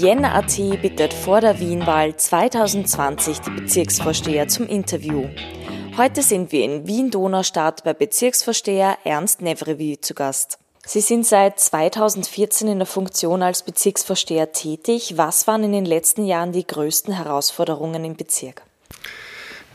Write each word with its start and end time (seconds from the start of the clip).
Vienna.at 0.00 0.56
bittet 0.82 1.14
vor 1.14 1.40
der 1.40 1.60
Wienwahl 1.60 2.16
2020 2.16 3.38
die 3.38 3.50
Bezirksvorsteher 3.50 4.48
zum 4.48 4.66
Interview. 4.66 5.28
Heute 5.96 6.22
sind 6.22 6.50
wir 6.50 6.64
in 6.64 6.86
Wien-Donaustadt 6.86 7.84
bei 7.84 7.94
Bezirksvorsteher 7.94 8.98
Ernst 9.04 9.40
Nevrevi 9.40 10.00
zu 10.00 10.14
Gast. 10.14 10.58
Sie 10.84 11.00
sind 11.00 11.24
seit 11.24 11.60
2014 11.60 12.66
in 12.66 12.78
der 12.78 12.86
Funktion 12.86 13.42
als 13.42 13.62
Bezirksvorsteher 13.62 14.52
tätig. 14.52 15.14
Was 15.16 15.46
waren 15.46 15.62
in 15.62 15.72
den 15.72 15.86
letzten 15.86 16.26
Jahren 16.26 16.52
die 16.52 16.66
größten 16.66 17.14
Herausforderungen 17.14 18.04
im 18.04 18.16
Bezirk? 18.16 18.62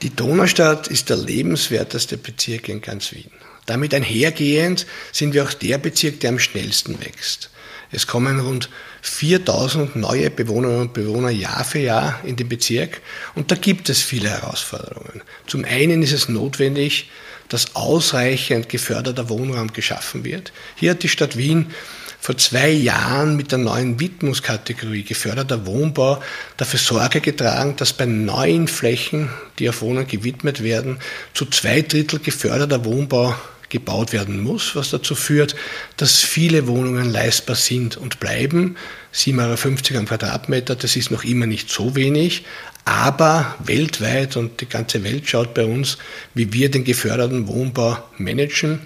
Die 0.01 0.13
Donaustadt 0.13 0.87
ist 0.87 1.09
der 1.09 1.17
lebenswerteste 1.17 2.17
Bezirk 2.17 2.67
in 2.67 2.81
ganz 2.81 3.13
Wien. 3.13 3.31
Damit 3.65 3.93
einhergehend 3.93 4.85
sind 5.13 5.33
wir 5.33 5.43
auch 5.43 5.53
der 5.53 5.77
Bezirk, 5.77 6.19
der 6.19 6.31
am 6.31 6.39
schnellsten 6.39 6.99
wächst. 6.99 7.49
Es 7.91 8.05
kommen 8.05 8.39
rund 8.39 8.69
4000 9.01 9.95
neue 9.95 10.29
Bewohnerinnen 10.29 10.81
und 10.81 10.93
Bewohner 10.93 11.29
Jahr 11.29 11.63
für 11.63 11.79
Jahr 11.79 12.19
in 12.23 12.35
den 12.35 12.47
Bezirk 12.47 13.01
und 13.35 13.51
da 13.51 13.55
gibt 13.55 13.89
es 13.89 14.01
viele 14.01 14.29
Herausforderungen. 14.29 15.21
Zum 15.47 15.65
einen 15.65 16.03
ist 16.03 16.13
es 16.13 16.29
notwendig, 16.29 17.09
dass 17.47 17.75
ausreichend 17.75 18.69
geförderter 18.69 19.29
Wohnraum 19.29 19.73
geschaffen 19.73 20.23
wird. 20.23 20.53
Hier 20.75 20.91
hat 20.91 21.03
die 21.03 21.09
Stadt 21.09 21.35
Wien 21.35 21.73
vor 22.19 22.37
zwei 22.37 22.69
Jahren 22.69 23.35
mit 23.37 23.51
der 23.51 23.59
neuen 23.59 23.99
Widmungskategorie 23.99 25.03
geförderter 25.03 25.65
Wohnbau 25.65 26.21
dafür 26.57 26.79
Sorge 26.79 27.21
getragen, 27.21 27.75
dass 27.77 27.93
bei 27.93 28.05
neuen 28.05 28.67
Flächen, 28.67 29.29
die 29.57 29.69
auf 29.69 29.81
Wohnen 29.81 30.05
gewidmet 30.05 30.61
werden, 30.61 30.99
zu 31.33 31.45
zwei 31.45 31.81
Drittel 31.81 32.19
geförderter 32.19 32.83
Wohnbau 32.85 33.35
gebaut 33.69 34.13
werden 34.13 34.41
muss, 34.41 34.75
was 34.75 34.89
dazu 34.89 35.15
führt, 35.15 35.55
dass 35.97 36.19
viele 36.19 36.67
Wohnungen 36.67 37.09
leistbar 37.09 37.55
sind 37.55 37.97
und 37.97 38.19
bleiben. 38.19 38.75
7,50 39.13 39.91
Euro 39.91 39.99
am 39.99 40.05
Quadratmeter, 40.05 40.75
das 40.75 40.95
ist 40.95 41.11
noch 41.11 41.23
immer 41.23 41.45
nicht 41.45 41.69
so 41.69 41.95
wenig, 41.95 42.45
aber 42.85 43.55
weltweit 43.63 44.35
und 44.37 44.61
die 44.61 44.69
ganze 44.69 45.03
Welt 45.03 45.29
schaut 45.29 45.53
bei 45.53 45.65
uns, 45.65 45.97
wie 46.33 46.53
wir 46.53 46.71
den 46.71 46.83
geförderten 46.83 47.47
Wohnbau 47.47 47.97
managen. 48.17 48.81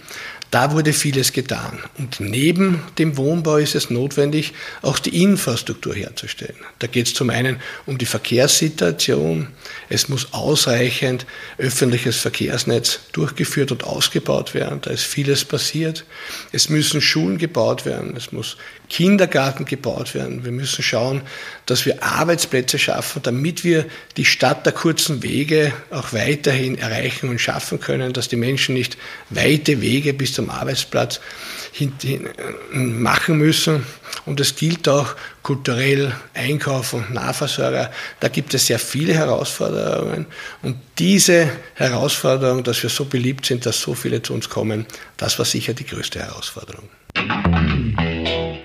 Da 0.53 0.71
wurde 0.71 0.93
vieles 0.93 1.33
getan. 1.33 1.79
Und 1.97 2.19
neben 2.19 2.83
dem 2.99 3.17
Wohnbau 3.17 3.57
ist 3.57 3.73
es 3.73 3.89
notwendig, 3.89 4.53
auch 4.83 4.99
die 4.99 5.23
Infrastruktur 5.23 5.95
herzustellen. 5.95 6.59
Da 6.77 6.85
geht 6.85 7.07
es 7.07 7.15
zum 7.15 7.31
einen 7.31 7.59
um 7.87 7.97
die 7.97 8.05
Verkehrssituation. 8.05 9.47
Es 9.89 10.09
muss 10.09 10.31
ausreichend 10.31 11.25
öffentliches 11.57 12.17
Verkehrsnetz 12.17 12.99
durchgeführt 13.13 13.71
und 13.71 13.83
ausgebaut 13.83 14.53
werden. 14.53 14.79
Da 14.83 14.91
ist 14.91 15.01
vieles 15.01 15.43
passiert. 15.43 16.05
Es 16.51 16.69
müssen 16.69 17.01
Schulen 17.01 17.39
gebaut 17.39 17.88
werden. 17.88 18.15
Es 18.15 18.31
muss 18.31 18.57
Kindergarten 18.89 19.65
gebaut 19.65 20.13
werden. 20.13 20.45
Wir 20.45 20.51
müssen 20.51 20.83
schauen, 20.83 21.23
dass 21.65 21.88
wir 21.88 22.03
Arbeitsplätze 22.03 22.77
schaffen, 22.77 23.23
damit 23.23 23.63
wir 23.63 23.88
die 24.17 24.25
Stadt 24.25 24.67
der 24.67 24.73
kurzen 24.73 25.23
Wege 25.23 25.73
auch 25.89 26.13
weiterhin 26.13 26.77
erreichen 26.77 27.29
und 27.29 27.41
schaffen 27.41 27.79
können, 27.79 28.13
dass 28.13 28.27
die 28.27 28.35
Menschen 28.35 28.75
nicht 28.75 28.99
weite 29.31 29.81
Wege 29.81 30.13
bis 30.13 30.33
zum 30.33 30.42
Arbeitsplatz 30.49 31.19
hin, 31.72 31.94
äh, 32.03 32.77
machen 32.77 33.38
müssen. 33.38 33.86
Und 34.25 34.39
es 34.39 34.55
gilt 34.55 34.88
auch 34.88 35.16
kulturell, 35.41 36.13
Einkauf 36.33 36.94
und 36.94 37.13
Nahversorger. 37.13 37.91
Da 38.19 38.27
gibt 38.27 38.53
es 38.53 38.67
sehr 38.67 38.80
viele 38.80 39.13
Herausforderungen. 39.13 40.25
Und 40.61 40.77
diese 40.97 41.50
Herausforderung, 41.75 42.63
dass 42.63 42.81
wir 42.83 42.89
so 42.89 43.05
beliebt 43.05 43.45
sind, 43.45 43.66
dass 43.66 43.81
so 43.81 43.94
viele 43.94 44.22
zu 44.22 44.33
uns 44.33 44.50
kommen, 44.50 44.85
das 45.17 45.38
war 45.39 45.45
sicher 45.45 45.73
die 45.73 45.85
größte 45.85 46.19
Herausforderung. 46.19 46.89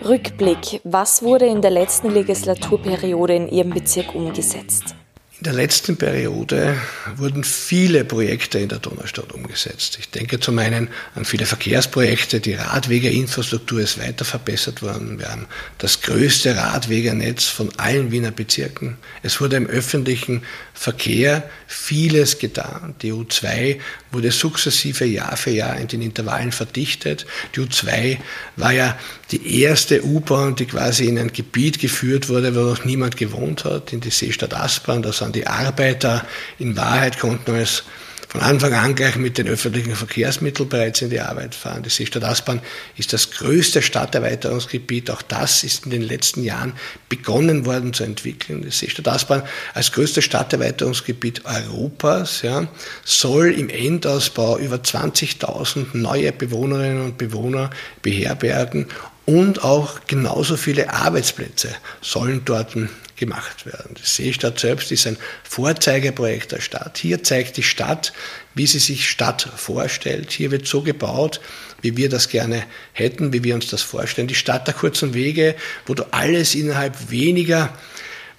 Rückblick. 0.05 0.81
Was 0.85 1.23
wurde 1.23 1.47
in 1.47 1.61
der 1.61 1.71
letzten 1.71 2.11
Legislaturperiode 2.11 3.35
in 3.35 3.49
Ihrem 3.49 3.71
Bezirk 3.71 4.15
umgesetzt? 4.15 4.95
In 5.39 5.45
der 5.45 5.53
letzten 5.53 5.97
Periode 5.97 6.77
wurden 7.15 7.45
viele 7.45 8.05
Projekte 8.05 8.59
in 8.59 8.69
der 8.69 8.81
Donaustadt 8.81 9.33
umgesetzt. 9.33 9.97
Ich 10.01 10.11
denke 10.11 10.41
zum 10.41 10.59
einen 10.59 10.89
an 11.15 11.25
viele 11.25 11.47
Verkehrsprojekte, 11.47 12.41
die 12.41 12.55
Radwegeinfrastruktur 12.55 13.79
ist 13.79 14.01
weiter 14.01 14.25
verbessert 14.25 14.83
worden. 14.83 15.21
Wir 15.21 15.31
haben 15.31 15.47
das 15.79 16.01
größte 16.01 16.57
Radwegernetz 16.57 17.45
von 17.45 17.71
allen 17.77 18.11
Wiener 18.11 18.33
Bezirken. 18.33 18.97
Es 19.23 19.41
wurde 19.41 19.55
im 19.55 19.69
öffentlichen 19.69 20.43
Verkehr 20.75 21.49
vieles 21.69 22.41
getan. 22.41 22.97
Die 23.03 23.13
U2 23.13 23.79
wurde 24.13 24.31
sukzessive 24.31 25.05
Jahr 25.05 25.37
für 25.37 25.51
Jahr 25.51 25.77
in 25.77 25.89
den 25.89 26.03
Intervallen 26.03 26.53
verdichtet. 26.53 27.27
Die 27.55 27.61
U2 27.61 28.19
war 28.57 28.73
ja 28.73 28.99
die 29.31 29.61
erste 29.61 30.05
U-Bahn, 30.05 30.57
die 30.57 30.67
quasi 30.67 31.07
in 31.07 31.19
ein 31.19 31.33
Gebiet 31.33 31.79
geführt 31.79 32.29
wurde, 32.29 32.55
wo 32.55 32.61
noch 32.61 32.85
niemand 32.85 33.17
gewohnt 33.17 33.65
hat, 33.65 33.93
in 33.93 34.01
die 34.01 34.11
Seestadt 34.11 34.55
Aspern. 34.55 35.03
Da 35.03 35.13
sind 35.13 35.37
die 35.37 35.47
Arbeiter 35.47 36.27
in 36.59 36.77
Wahrheit 36.77 37.19
konnten 37.19 37.55
als 37.55 37.85
von 38.29 38.43
Anfang 38.43 38.75
an 38.75 38.95
gleich 38.95 39.17
mit 39.17 39.39
den 39.39 39.49
öffentlichen 39.49 39.97
Verkehrsmitteln 39.97 40.69
bereits 40.69 41.01
in 41.01 41.09
die 41.09 41.21
Arbeit 41.21 41.55
fahren. 41.55 41.83
Die 41.83 41.89
Seestadt 41.89 42.25
Aspern 42.25 42.61
ist 42.97 43.15
das 43.15 43.31
größte 43.31 43.81
Stadterweiterungsgebiet. 43.81 45.11
Auch 45.11 45.23
das 45.23 45.65
ist 45.65 45.87
in 45.87 45.91
den 45.91 46.03
letzten 46.03 46.45
Jahren 46.45 46.75
begonnen 47.09 47.65
worden 47.65 47.95
zu 47.95 48.05
entwickeln. 48.05 48.61
Die 48.61 48.71
Seestadt 48.71 49.09
Aspern 49.09 49.43
als 49.73 49.93
größtes 49.93 50.25
Stadterweiterungsgebiet 50.25 51.47
Europas 51.47 52.43
ja, 52.43 52.69
soll 53.03 53.53
im 53.53 53.71
Endausbau 53.71 54.59
über 54.59 54.77
20.000 54.77 55.97
neue 55.97 56.31
Bewohnerinnen 56.33 57.03
und 57.03 57.17
Bewohner 57.17 57.71
beherbergen 58.03 58.89
und 59.29 59.63
auch 59.63 60.01
genauso 60.07 60.57
viele 60.57 60.91
Arbeitsplätze 60.91 61.69
sollen 62.01 62.47
dort 62.47 62.75
gemacht 63.17 63.67
werden. 63.67 63.95
Die 63.95 64.07
Seestadt 64.07 64.59
selbst 64.59 64.91
ist 64.91 65.07
ein 65.07 65.19
Vorzeigeprojekt 65.45 66.53
der 66.53 66.63
Stadt. 66.63 66.97
Hier 66.97 67.23
zeigt 67.23 67.59
die 67.59 67.63
Stadt, 67.63 68.15
wie 68.55 68.67
sie 68.67 68.79
sich 68.79 69.07
Stadt 69.07 69.47
vorstellt. 69.55 70.33
Hier 70.33 70.51
wird 70.51 70.67
so 70.67 70.81
gebaut, 70.81 71.43
wie 71.83 71.99
wir 71.99 72.09
das 72.09 72.31
gerne 72.31 72.65
hätten, 72.95 73.35
wie 73.35 73.45
wir 73.45 73.55
uns 73.55 73.67
das 73.67 73.83
vorstellen. 73.83 74.29
Die 74.29 74.35
Stadt 74.35 74.67
der 74.67 74.73
kurzen 74.73 75.13
Wege, 75.13 75.57
wo 75.85 75.93
du 75.93 76.05
alles 76.11 76.55
innerhalb 76.55 77.11
weniger 77.11 77.77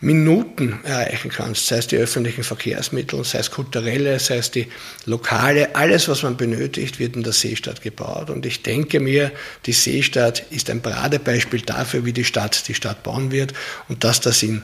Minuten 0.01 0.79
erreichen 0.83 1.29
kannst, 1.29 1.67
sei 1.67 1.77
es 1.77 1.87
die 1.87 1.97
öffentlichen 1.97 2.43
Verkehrsmittel, 2.43 3.23
sei 3.25 3.39
es 3.39 3.51
kulturelle, 3.51 4.17
sei 4.19 4.37
es 4.37 4.49
die 4.49 4.67
lokale, 5.05 5.75
alles, 5.75 6.07
was 6.07 6.23
man 6.23 6.37
benötigt, 6.37 6.99
wird 6.99 7.17
in 7.17 7.23
der 7.23 7.33
Seestadt 7.33 7.81
gebaut. 7.81 8.29
Und 8.29 8.45
ich 8.45 8.63
denke 8.63 9.01
mir, 9.01 9.31
die 9.65 9.73
Seestadt 9.73 10.43
ist 10.51 10.69
ein 10.69 10.81
Paradebeispiel 10.81 11.61
dafür, 11.61 12.05
wie 12.05 12.13
die 12.13 12.23
Stadt 12.23 12.67
die 12.69 12.75
Stadt 12.75 13.03
bauen 13.03 13.31
wird. 13.31 13.53
Und 13.89 14.05
dass 14.05 14.21
das 14.21 14.41
im 14.41 14.61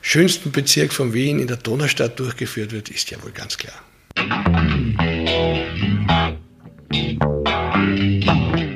schönsten 0.00 0.52
Bezirk 0.52 0.92
von 0.94 1.12
Wien, 1.12 1.38
in 1.38 1.48
der 1.48 1.58
Donaustadt, 1.58 2.18
durchgeführt 2.18 2.72
wird, 2.72 2.88
ist 2.88 3.10
ja 3.10 3.22
wohl 3.22 3.32
ganz 3.32 3.58
klar. 3.58 3.74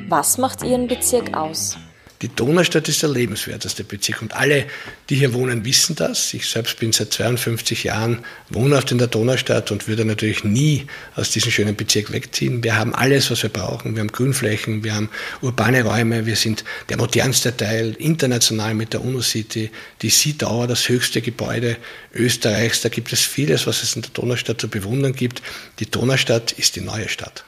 Was 0.09 0.37
macht 0.37 0.63
Ihren 0.63 0.89
Bezirk 0.89 1.35
aus? 1.35 1.79
Die 2.23 2.29
Donaustadt 2.29 2.89
ist 2.89 3.03
der 3.03 3.11
lebenswerteste 3.11 3.83
Bezirk 3.83 4.23
und 4.23 4.33
alle, 4.33 4.67
die 5.11 5.17
hier 5.17 5.35
wohnen, 5.35 5.65
wissen 5.65 5.97
das. 5.97 6.33
Ich 6.35 6.47
selbst 6.47 6.79
bin 6.79 6.93
seit 6.93 7.13
52 7.13 7.83
Jahren 7.83 8.21
wohnhaft 8.49 8.93
in 8.93 8.99
der 8.99 9.09
Donaustadt 9.09 9.73
und 9.73 9.89
würde 9.89 10.05
natürlich 10.05 10.45
nie 10.45 10.87
aus 11.17 11.33
diesem 11.33 11.51
schönen 11.51 11.75
Bezirk 11.75 12.13
wegziehen. 12.13 12.63
Wir 12.63 12.77
haben 12.77 12.95
alles, 12.95 13.29
was 13.33 13.43
wir 13.43 13.51
brauchen. 13.51 13.97
Wir 13.97 14.01
haben 14.01 14.13
Grünflächen, 14.13 14.85
wir 14.85 14.95
haben 14.95 15.11
urbane 15.41 15.83
Räume, 15.83 16.25
wir 16.25 16.37
sind 16.37 16.65
der 16.91 16.97
modernste 16.97 17.57
Teil, 17.57 17.97
international 17.99 18.75
mit 18.75 18.93
der 18.93 19.05
UNO-City, 19.05 19.73
die 20.01 20.11
Sea 20.11 20.67
das 20.67 20.89
höchste 20.89 21.23
Gebäude 21.23 21.77
Österreichs. 22.15 22.83
Da 22.83 22.89
gibt 22.89 23.13
es 23.13 23.23
vieles, 23.23 23.67
was 23.67 23.83
es 23.83 23.97
in 23.97 24.03
der 24.03 24.13
Donaustadt 24.13 24.61
zu 24.61 24.69
bewundern 24.69 25.13
gibt. 25.13 25.43
Die 25.81 25.91
Donaustadt 25.91 26.53
ist 26.53 26.77
die 26.77 26.83
neue 26.83 27.09
Stadt. 27.09 27.45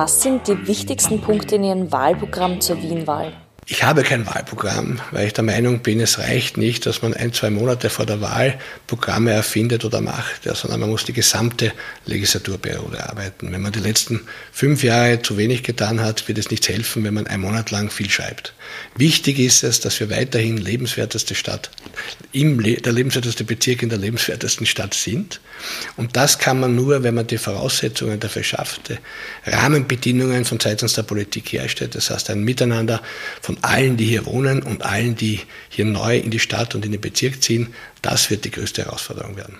Was 0.00 0.22
sind 0.22 0.46
die 0.46 0.68
wichtigsten 0.68 1.20
Punkte 1.20 1.56
in 1.56 1.64
Ihrem 1.64 1.90
Wahlprogramm 1.90 2.60
zur 2.60 2.80
Wienwahl? 2.80 3.32
Ich 3.66 3.82
habe 3.82 4.04
kein 4.04 4.28
Wahlprogramm, 4.28 5.00
weil 5.10 5.26
ich 5.26 5.32
der 5.32 5.42
Meinung 5.42 5.80
bin, 5.80 5.98
es 5.98 6.20
reicht 6.20 6.56
nicht, 6.56 6.86
dass 6.86 7.02
man 7.02 7.14
ein, 7.14 7.32
zwei 7.32 7.50
Monate 7.50 7.90
vor 7.90 8.06
der 8.06 8.20
Wahl 8.20 8.60
Programme 8.86 9.32
erfindet 9.32 9.84
oder 9.84 10.00
macht, 10.00 10.44
sondern 10.44 10.78
man 10.78 10.90
muss 10.90 11.04
die 11.04 11.12
gesamte 11.12 11.72
Legislaturperiode 12.06 13.08
arbeiten. 13.08 13.50
Wenn 13.50 13.60
man 13.60 13.72
die 13.72 13.80
letzten 13.80 14.20
fünf 14.52 14.84
Jahre 14.84 15.20
zu 15.20 15.36
wenig 15.36 15.64
getan 15.64 16.00
hat, 16.00 16.28
wird 16.28 16.38
es 16.38 16.52
nichts 16.52 16.68
helfen, 16.68 17.02
wenn 17.02 17.14
man 17.14 17.26
einen 17.26 17.42
Monat 17.42 17.72
lang 17.72 17.90
viel 17.90 18.08
schreibt. 18.08 18.54
Wichtig 18.96 19.38
ist 19.38 19.62
es, 19.62 19.80
dass 19.80 19.98
wir 20.00 20.10
weiterhin 20.10 20.56
lebenswerteste 20.56 21.34
Stadt, 21.34 21.70
im 22.32 22.60
Le 22.60 22.76
der 22.76 22.92
lebenswerteste 22.92 23.44
Bezirk 23.44 23.82
in 23.82 23.88
der 23.88 23.98
lebenswertesten 23.98 24.66
Stadt 24.66 24.94
sind. 24.94 25.40
Und 25.96 26.16
das 26.16 26.38
kann 26.38 26.60
man 26.60 26.74
nur, 26.74 27.02
wenn 27.02 27.14
man 27.14 27.26
die 27.26 27.38
Voraussetzungen 27.38 28.20
dafür 28.20 28.44
schafft, 28.44 28.92
Rahmenbedingungen 29.46 30.44
von 30.44 30.60
seitens 30.60 30.94
der 30.94 31.02
Politik 31.02 31.52
herstellt. 31.52 31.94
Das 31.94 32.10
heißt, 32.10 32.30
ein 32.30 32.44
Miteinander 32.44 33.02
von 33.40 33.56
allen, 33.62 33.96
die 33.96 34.06
hier 34.06 34.26
wohnen 34.26 34.62
und 34.62 34.84
allen, 34.84 35.16
die 35.16 35.40
hier 35.68 35.84
neu 35.84 36.18
in 36.18 36.30
die 36.30 36.38
Stadt 36.38 36.74
und 36.74 36.84
in 36.84 36.92
den 36.92 37.00
Bezirk 37.00 37.42
ziehen, 37.42 37.74
das 38.02 38.30
wird 38.30 38.44
die 38.44 38.50
größte 38.50 38.84
Herausforderung 38.84 39.36
werden. 39.36 39.58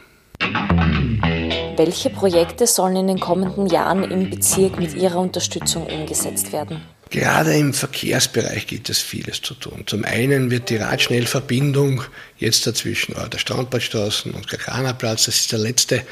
Welche 1.76 2.10
Projekte 2.10 2.66
sollen 2.66 2.96
in 2.96 3.06
den 3.08 3.20
kommenden 3.20 3.66
Jahren 3.66 4.10
im 4.10 4.30
Bezirk 4.30 4.78
mit 4.78 4.94
Ihrer 4.94 5.18
Unterstützung 5.18 5.86
umgesetzt 5.86 6.52
werden? 6.52 6.82
Gerade 7.10 7.56
im 7.56 7.72
Verkehrsbereich 7.72 8.66
gibt 8.66 8.90
es 8.90 8.98
vieles 8.98 9.40
zu 9.40 9.54
tun. 9.54 9.84
Zum 9.86 10.04
einen 10.04 10.50
wird 10.50 10.68
die 10.68 10.76
Radschnellverbindung 10.76 12.02
jetzt 12.38 12.66
dazwischen 12.66 13.14
der 13.32 13.38
Strandbadstraßen 13.38 14.32
und 14.32 14.48
Kakranerplatz, 14.48 15.24
das 15.24 15.36
ist 15.36 15.52
der 15.52 15.58
letzte 15.58 16.02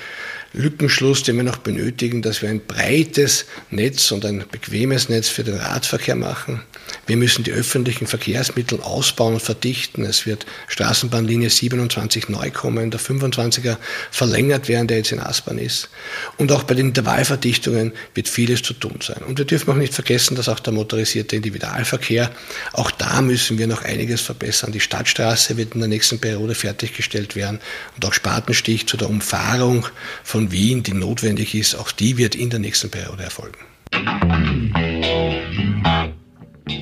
Lückenschluss, 0.56 1.22
den 1.22 1.36
wir 1.36 1.44
noch 1.44 1.58
benötigen, 1.58 2.22
dass 2.22 2.42
wir 2.42 2.48
ein 2.48 2.64
breites 2.66 3.46
Netz 3.70 4.10
und 4.10 4.24
ein 4.24 4.44
bequemes 4.50 5.08
Netz 5.08 5.28
für 5.28 5.44
den 5.44 5.56
Radverkehr 5.56 6.16
machen. 6.16 6.62
Wir 7.06 7.16
müssen 7.16 7.44
die 7.44 7.52
öffentlichen 7.52 8.06
Verkehrsmittel 8.06 8.80
ausbauen 8.80 9.34
und 9.34 9.42
verdichten. 9.42 10.04
Es 10.04 10.26
wird 10.26 10.46
Straßenbahnlinie 10.68 11.50
27 11.50 12.28
neu 12.28 12.50
kommen, 12.50 12.90
der 12.90 13.00
25er 13.00 13.76
verlängert 14.10 14.68
werden, 14.68 14.88
der 14.88 14.98
jetzt 14.98 15.12
in 15.12 15.20
Aspern 15.20 15.58
ist. 15.58 15.88
Und 16.36 16.50
auch 16.52 16.64
bei 16.64 16.74
den 16.74 16.88
Intervallverdichtungen 16.88 17.92
wird 18.14 18.28
vieles 18.28 18.62
zu 18.62 18.72
tun 18.72 18.98
sein. 19.02 19.22
Und 19.26 19.38
wir 19.38 19.44
dürfen 19.44 19.70
auch 19.70 19.76
nicht 19.76 19.94
vergessen, 19.94 20.36
dass 20.36 20.48
auch 20.48 20.60
der 20.60 20.72
motorisierte 20.72 21.36
Individualverkehr, 21.36 22.30
auch 22.72 22.90
da 22.90 23.20
müssen 23.20 23.58
wir 23.58 23.66
noch 23.66 23.84
einiges 23.84 24.20
verbessern. 24.20 24.72
Die 24.72 24.80
Stadtstraße 24.80 25.56
wird 25.56 25.74
in 25.74 25.80
der 25.80 25.88
nächsten 25.88 26.18
Periode 26.18 26.54
fertiggestellt 26.54 27.36
werden 27.36 27.60
und 27.94 28.04
auch 28.04 28.14
Spatenstich 28.14 28.86
zu 28.86 28.96
der 28.96 29.10
Umfahrung 29.10 29.86
von 30.24 30.45
Wien, 30.50 30.82
die 30.82 30.94
notwendig 30.94 31.54
ist, 31.54 31.74
auch 31.74 31.92
die 31.92 32.16
wird 32.16 32.34
in 32.34 32.50
der 32.50 32.58
nächsten 32.58 32.90
Periode 32.90 33.22
erfolgen. 33.22 33.58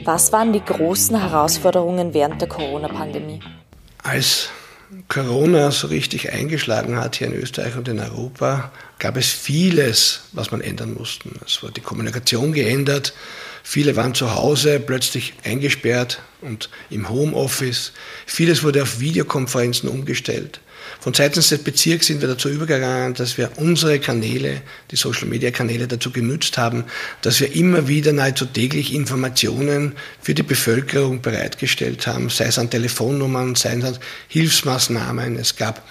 Was 0.04 0.32
waren 0.32 0.52
die 0.52 0.64
großen 0.64 1.18
Herausforderungen 1.18 2.14
während 2.14 2.40
der 2.40 2.48
Corona-Pandemie? 2.48 3.40
Als 4.02 4.50
Corona 5.08 5.70
so 5.70 5.88
richtig 5.88 6.32
eingeschlagen 6.32 6.96
hat 6.96 7.16
hier 7.16 7.28
in 7.28 7.34
Österreich 7.34 7.76
und 7.76 7.88
in 7.88 8.00
Europa, 8.00 8.70
gab 8.98 9.16
es 9.16 9.30
vieles, 9.30 10.22
was 10.32 10.50
man 10.50 10.60
ändern 10.60 10.94
musste. 10.94 11.30
Es 11.46 11.62
wurde 11.62 11.74
die 11.74 11.80
Kommunikation 11.80 12.52
geändert. 12.52 13.14
Viele 13.66 13.96
waren 13.96 14.14
zu 14.14 14.34
Hause 14.34 14.78
plötzlich 14.78 15.32
eingesperrt 15.42 16.20
und 16.42 16.68
im 16.90 17.08
Homeoffice. 17.08 17.92
Vieles 18.26 18.62
wurde 18.62 18.82
auf 18.82 19.00
Videokonferenzen 19.00 19.88
umgestellt. 19.88 20.60
Von 21.00 21.14
seitens 21.14 21.48
des 21.48 21.64
Bezirks 21.64 22.08
sind 22.08 22.20
wir 22.20 22.28
dazu 22.28 22.50
übergegangen, 22.50 23.14
dass 23.14 23.38
wir 23.38 23.52
unsere 23.56 23.98
Kanäle, 24.00 24.60
die 24.90 24.96
Social-Media-Kanäle 24.96 25.88
dazu 25.88 26.10
genutzt 26.10 26.58
haben, 26.58 26.84
dass 27.22 27.40
wir 27.40 27.54
immer 27.56 27.88
wieder 27.88 28.12
nahezu 28.12 28.44
täglich 28.44 28.92
Informationen 28.92 29.94
für 30.20 30.34
die 30.34 30.42
Bevölkerung 30.42 31.22
bereitgestellt 31.22 32.06
haben, 32.06 32.28
sei 32.28 32.44
es 32.44 32.58
an 32.58 32.68
Telefonnummern, 32.68 33.54
sei 33.54 33.76
es 33.76 33.84
an 33.84 33.98
Hilfsmaßnahmen. 34.28 35.36
Es 35.36 35.56
gab 35.56 35.88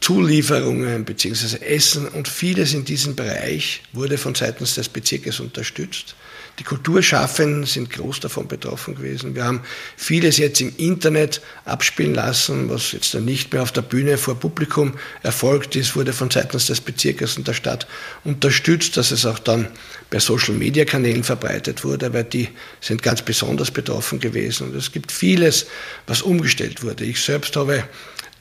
Zulieferungen 0.00 1.06
bzw. 1.06 1.64
Essen 1.64 2.06
und 2.08 2.28
vieles 2.28 2.74
in 2.74 2.84
diesem 2.84 3.16
Bereich 3.16 3.82
wurde 3.94 4.18
von 4.18 4.34
seitens 4.34 4.74
des 4.74 4.90
Bezirkes 4.90 5.40
unterstützt. 5.40 6.16
Die 6.58 6.64
Kulturschaffenden 6.64 7.64
sind 7.64 7.90
groß 7.90 8.20
davon 8.20 8.46
betroffen 8.46 8.94
gewesen. 8.94 9.34
Wir 9.34 9.44
haben 9.44 9.62
vieles 9.96 10.36
jetzt 10.36 10.60
im 10.60 10.72
Internet 10.76 11.40
abspielen 11.64 12.14
lassen, 12.14 12.68
was 12.68 12.92
jetzt 12.92 13.14
dann 13.14 13.24
nicht 13.24 13.52
mehr 13.52 13.62
auf 13.62 13.72
der 13.72 13.80
Bühne 13.80 14.18
vor 14.18 14.38
Publikum 14.38 14.92
erfolgt 15.22 15.76
ist, 15.76 15.96
wurde 15.96 16.12
von 16.12 16.30
seitens 16.30 16.66
des 16.66 16.82
Bezirkes 16.82 17.38
und 17.38 17.48
der 17.48 17.54
Stadt 17.54 17.86
unterstützt, 18.24 18.98
dass 18.98 19.12
es 19.12 19.24
auch 19.24 19.38
dann 19.38 19.68
bei 20.10 20.18
Social-Media-Kanälen 20.18 21.24
verbreitet 21.24 21.84
wurde, 21.84 22.12
weil 22.12 22.24
die 22.24 22.50
sind 22.82 23.02
ganz 23.02 23.22
besonders 23.22 23.70
betroffen 23.70 24.20
gewesen. 24.20 24.68
Und 24.68 24.76
es 24.76 24.92
gibt 24.92 25.10
vieles, 25.10 25.66
was 26.06 26.20
umgestellt 26.20 26.82
wurde. 26.82 27.04
Ich 27.04 27.20
selbst 27.22 27.56
habe 27.56 27.84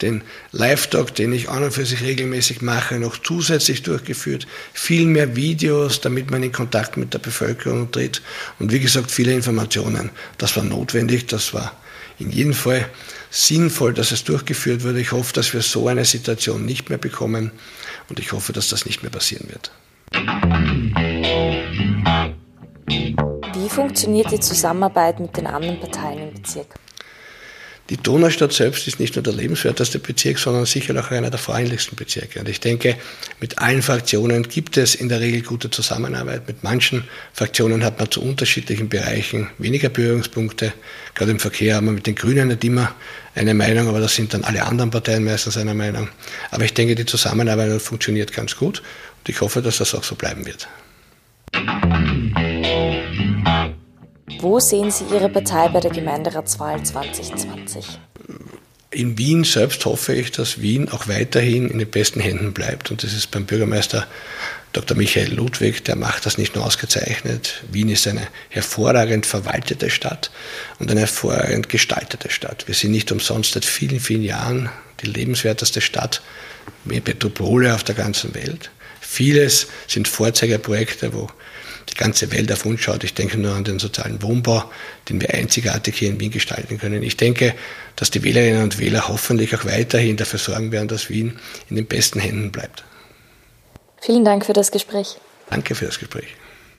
den 0.01 0.23
Live-Talk, 0.51 1.15
den 1.15 1.33
ich 1.33 1.49
an 1.49 1.63
und 1.63 1.71
für 1.71 1.85
sich 1.85 2.01
regelmäßig 2.01 2.61
mache, 2.61 2.99
noch 2.99 3.17
zusätzlich 3.17 3.83
durchgeführt. 3.83 4.47
Viel 4.73 5.05
mehr 5.05 5.35
Videos, 5.35 6.01
damit 6.01 6.31
man 6.31 6.43
in 6.43 6.51
Kontakt 6.51 6.97
mit 6.97 7.13
der 7.13 7.19
Bevölkerung 7.19 7.91
tritt. 7.91 8.21
Und 8.59 8.71
wie 8.71 8.79
gesagt, 8.79 9.11
viele 9.11 9.33
Informationen. 9.33 10.09
Das 10.37 10.55
war 10.55 10.63
notwendig, 10.63 11.27
das 11.27 11.53
war 11.53 11.73
in 12.19 12.29
jedem 12.31 12.53
Fall 12.53 12.87
sinnvoll, 13.29 13.93
dass 13.93 14.11
es 14.11 14.23
durchgeführt 14.23 14.83
wurde. 14.83 15.01
Ich 15.01 15.11
hoffe, 15.11 15.33
dass 15.33 15.53
wir 15.53 15.61
so 15.61 15.87
eine 15.87 16.05
Situation 16.05 16.65
nicht 16.65 16.89
mehr 16.89 16.97
bekommen 16.97 17.51
und 18.09 18.19
ich 18.19 18.31
hoffe, 18.31 18.53
dass 18.53 18.69
das 18.69 18.85
nicht 18.85 19.01
mehr 19.01 19.11
passieren 19.11 19.47
wird. 19.49 19.71
Wie 23.53 23.69
funktioniert 23.69 24.31
die 24.31 24.39
Zusammenarbeit 24.39 25.19
mit 25.19 25.35
den 25.37 25.47
anderen 25.47 25.79
Parteien 25.79 26.29
im 26.29 26.33
Bezirk? 26.33 26.75
Die 27.91 27.97
Donaustadt 27.97 28.53
selbst 28.53 28.87
ist 28.87 29.01
nicht 29.01 29.17
nur 29.17 29.23
der 29.23 29.33
lebenswerteste 29.33 29.99
Bezirk, 29.99 30.39
sondern 30.39 30.65
sicher 30.65 30.97
auch 30.97 31.11
einer 31.11 31.29
der 31.29 31.37
freundlichsten 31.37 31.97
Bezirke. 31.97 32.39
Und 32.39 32.47
ich 32.47 32.61
denke, 32.61 32.95
mit 33.41 33.59
allen 33.59 33.81
Fraktionen 33.81 34.43
gibt 34.43 34.77
es 34.77 34.95
in 34.95 35.09
der 35.09 35.19
Regel 35.19 35.41
gute 35.41 35.69
Zusammenarbeit. 35.69 36.47
Mit 36.47 36.63
manchen 36.63 37.03
Fraktionen 37.33 37.83
hat 37.83 37.99
man 37.99 38.09
zu 38.09 38.21
unterschiedlichen 38.21 38.87
Bereichen 38.87 39.49
weniger 39.57 39.89
Berührungspunkte. 39.89 40.71
Gerade 41.15 41.31
im 41.31 41.39
Verkehr 41.39 41.75
haben 41.75 41.87
wir 41.87 41.91
mit 41.91 42.07
den 42.07 42.15
Grünen 42.15 42.47
nicht 42.47 42.63
immer 42.63 42.95
eine 43.35 43.53
Meinung, 43.53 43.89
aber 43.89 43.99
das 43.99 44.15
sind 44.15 44.33
dann 44.33 44.45
alle 44.45 44.63
anderen 44.63 44.89
Parteien 44.89 45.25
meistens 45.25 45.57
einer 45.57 45.73
Meinung. 45.73 46.07
Aber 46.49 46.63
ich 46.63 46.73
denke, 46.73 46.95
die 46.95 47.05
Zusammenarbeit 47.05 47.81
funktioniert 47.81 48.31
ganz 48.31 48.55
gut 48.55 48.81
und 49.19 49.27
ich 49.27 49.41
hoffe, 49.41 49.61
dass 49.61 49.79
das 49.79 49.93
auch 49.95 50.05
so 50.05 50.15
bleiben 50.15 50.45
wird. 50.45 50.69
Wo 54.41 54.59
sehen 54.59 54.89
Sie 54.89 55.03
Ihre 55.13 55.29
Partei 55.29 55.67
bei 55.67 55.79
der 55.79 55.91
Gemeinderatswahl 55.91 56.83
2020? 56.83 57.99
In 58.89 59.15
Wien 59.15 59.43
selbst 59.43 59.85
hoffe 59.85 60.15
ich, 60.15 60.31
dass 60.31 60.61
Wien 60.61 60.89
auch 60.89 61.07
weiterhin 61.07 61.69
in 61.69 61.77
den 61.77 61.87
besten 61.87 62.19
Händen 62.19 62.51
bleibt. 62.51 62.89
Und 62.89 63.03
das 63.03 63.13
ist 63.13 63.29
beim 63.29 63.45
Bürgermeister 63.45 64.07
Dr. 64.73 64.97
Michael 64.97 65.31
Ludwig, 65.35 65.83
der 65.83 65.95
macht 65.95 66.25
das 66.25 66.39
nicht 66.39 66.55
nur 66.55 66.65
ausgezeichnet. 66.65 67.61
Wien 67.71 67.89
ist 67.89 68.07
eine 68.07 68.27
hervorragend 68.49 69.27
verwaltete 69.27 69.91
Stadt 69.91 70.31
und 70.79 70.89
eine 70.89 71.01
hervorragend 71.01 71.69
gestaltete 71.69 72.31
Stadt. 72.31 72.67
Wir 72.67 72.73
sind 72.73 72.91
nicht 72.91 73.11
umsonst 73.11 73.53
seit 73.53 73.65
vielen, 73.65 73.99
vielen 73.99 74.23
Jahren 74.23 74.71
die 75.03 75.07
lebenswerteste 75.07 75.81
Stadt, 75.81 76.23
Metropole 76.83 77.75
auf 77.75 77.83
der 77.83 77.95
ganzen 77.95 78.33
Welt. 78.33 78.71
Vieles 79.01 79.67
sind 79.87 80.07
Vorzeigeprojekte, 80.07 81.13
wo 81.13 81.27
die 81.89 81.95
ganze 81.95 82.31
Welt 82.31 82.51
auf 82.51 82.65
uns 82.65 82.81
schaut. 82.81 83.03
Ich 83.03 83.13
denke 83.13 83.37
nur 83.37 83.53
an 83.53 83.63
den 83.63 83.79
sozialen 83.79 84.21
Wohnbau, 84.21 84.63
den 85.09 85.21
wir 85.21 85.33
einzigartig 85.33 85.97
hier 85.97 86.09
in 86.09 86.19
Wien 86.19 86.31
gestalten 86.31 86.77
können. 86.77 87.03
Ich 87.03 87.17
denke, 87.17 87.53
dass 87.95 88.11
die 88.11 88.23
Wählerinnen 88.23 88.63
und 88.63 88.79
Wähler 88.79 89.07
hoffentlich 89.07 89.55
auch 89.55 89.65
weiterhin 89.65 90.17
dafür 90.17 90.39
sorgen 90.39 90.71
werden, 90.71 90.87
dass 90.87 91.09
Wien 91.09 91.39
in 91.69 91.75
den 91.75 91.85
besten 91.85 92.19
Händen 92.19 92.51
bleibt. 92.51 92.83
Vielen 93.99 94.25
Dank 94.25 94.45
für 94.45 94.53
das 94.53 94.71
Gespräch. 94.71 95.17
Danke 95.49 95.75
für 95.75 95.85
das 95.85 95.99
Gespräch. 95.99 96.27